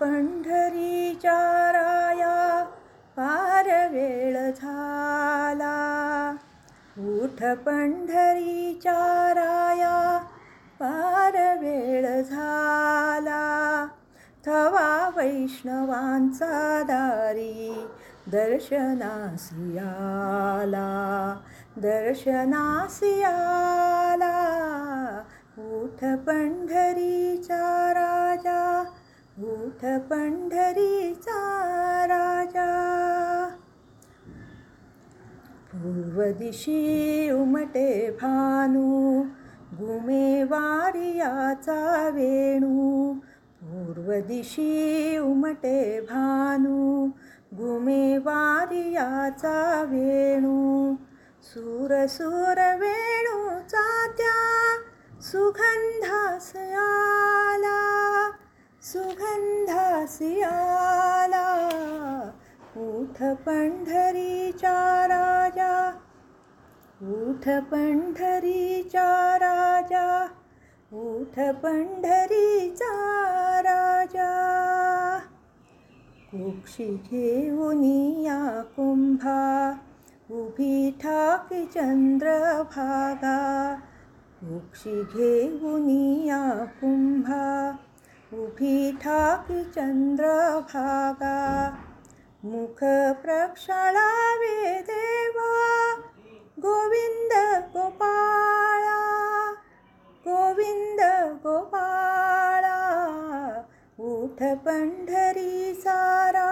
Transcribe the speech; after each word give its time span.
पंढरीच्या 0.00 1.72
राया 1.72 2.64
पार 3.16 3.88
वेळ 3.90 4.50
झाला. 4.50 6.36
उठ 6.98 7.44
पंढरीच्या 7.44 9.32
राया 9.34 10.18
पार 10.80 11.58
वेळ 11.58 12.22
झाला. 12.22 13.86
थवा 14.46 15.10
वैष्णवांचा 15.16 16.82
दारी 16.82 17.86
दर्शनासियाला 18.32 19.80
आला. 23.26 25.22
उठ 25.58 26.04
पंढरीचा 26.26 27.92
उठ 29.38 29.84
पंढरीचा 29.84 31.40
राजा. 32.06 32.66
पूर्व 35.74 36.22
दिशी 36.38 37.30
उमटे 37.30 38.10
भानू 38.10 39.22
घुमे 39.74 40.44
वारियाचा 40.44 42.08
वेणू. 42.08 43.14
पूर्व 43.62 44.12
दिशी 44.26 45.18
उमटे 45.18 46.00
भानू 46.00 47.06
घुमे 47.54 48.18
वारियाचा 48.18 49.82
वेणू. 49.82 50.94
सूर 51.42 52.06
सूर 52.06 52.76
वेणूचा 52.76 54.06
त्या 54.06 54.76
सुगंधास 55.22 56.56
आला. 56.56 57.89
सुगंधास 60.10 60.42
आला 60.42 62.30
उठ 62.76 63.22
पंढरीचा 63.22 65.06
राजा 65.06 65.90
राजा 69.36 70.28
उठ 70.92 71.38
पंढरीचा 71.38 72.90
राजा. 73.60 74.30
कुक्षी 76.30 76.84
घेऊन 76.84 78.20
या 78.20 78.62
कुंभा 78.62 79.70
उभी 80.30 80.90
ठाकी 80.90 81.66
चंद्रभागा 81.66 83.74
कुक्षी 84.40 85.02
घेऊन 85.02 86.24
या 86.24 86.64
कुंभा 86.64 87.78
उभिथापि 88.32 89.62
चन्द्रभागा 89.74 91.38
मुखप्रक्षणा 92.44 94.04
विदेवा 94.40 95.48
गोविन्द 96.64 97.32
गोपाला। 97.72 99.00
गोविन्द 100.26 101.00
गोपाला 101.46 102.78
उठ 103.98 104.42
पण्ढरी 104.66 105.74
चा 105.74 105.98
रा 106.30 106.50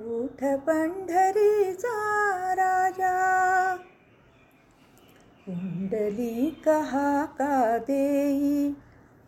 उठ 0.00 0.44
पण्ढरी 0.66 1.72
रा 1.72 3.47
कुंडली 5.48 6.50
कहा 6.50 7.24
का 7.24 7.78
देई? 7.78 8.74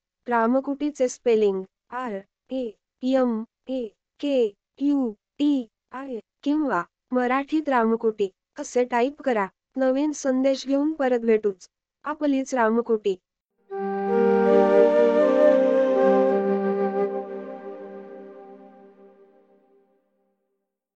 रामकुटीचे 0.27 1.07
spelling 1.09 1.63
R 1.91 2.19
A 2.51 2.63
M 3.03 3.43
A 3.69 3.87
K 4.19 4.35
U 4.81 5.11
T 5.39 5.53
I 5.91 6.19
किंवा 6.43 6.83
मराठीत 7.11 7.69
रामकुटी 7.69 8.29
असे 8.59 8.83
टाईप 8.91 9.21
करा. 9.21 9.47
नवीन 9.77 10.11
संदेश 10.11 10.65
घेऊन 10.67 10.93
परत 10.93 11.25
भेटूच. 11.25 11.67
आपलीच 12.05 12.53
रामकोटी. 12.55 13.15